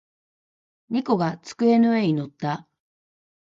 [0.89, 2.67] 猫が机の上に乗った。